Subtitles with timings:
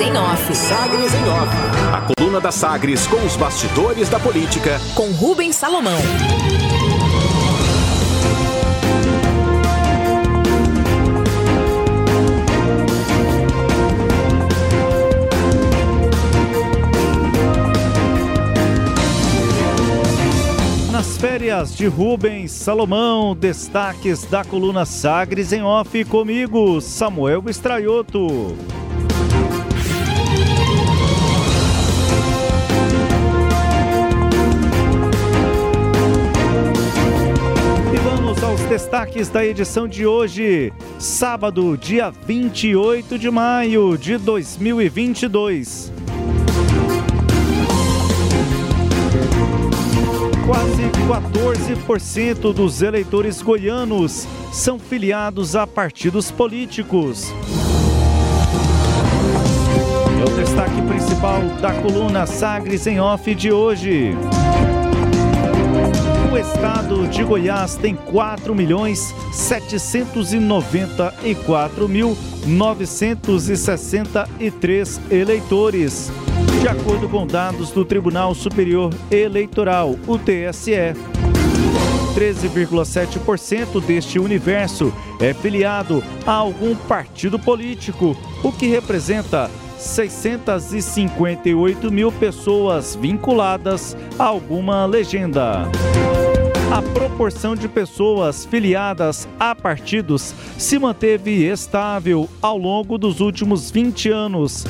[0.00, 0.54] Sagres em Off.
[0.54, 1.56] Sagres em Off.
[1.92, 4.80] A coluna da Sagres com os bastidores da política.
[4.94, 5.98] Com Rubens Salomão.
[20.90, 28.56] Nas férias de Rubens Salomão, destaques da coluna Sagres em Off comigo, Samuel Estraioto.
[38.70, 45.92] Destaques da edição de hoje, sábado, dia 28 de maio de 2022.
[50.46, 50.82] Quase
[51.74, 57.34] 14% dos eleitores goianos são filiados a partidos políticos.
[60.20, 64.14] É o destaque principal da coluna Sagres em Off de hoje.
[66.30, 76.12] O estado de Goiás tem 4 milhões 794 mil 963 eleitores,
[76.60, 80.94] de acordo com dados do Tribunal Superior Eleitoral, o TSE.
[82.14, 92.94] 13,7% deste universo é filiado a algum partido político, o que representa 658 mil pessoas
[92.94, 95.68] vinculadas a alguma legenda.
[96.72, 104.08] A proporção de pessoas filiadas a partidos se manteve estável ao longo dos últimos 20
[104.10, 104.64] anos.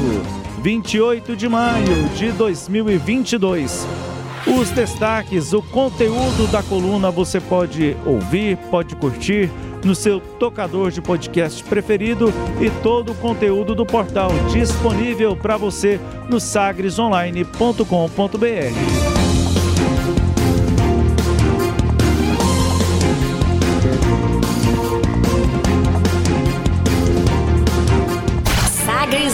[0.63, 4.14] 28 de maio de 2022.
[4.47, 9.49] Os destaques, o conteúdo da coluna você pode ouvir, pode curtir
[9.83, 12.31] no seu tocador de podcast preferido
[12.61, 15.99] e todo o conteúdo do portal disponível para você
[16.29, 19.24] no sagresonline.com.br.